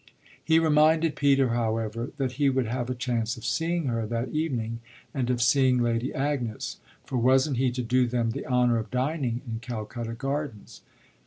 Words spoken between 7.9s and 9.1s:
them the honour of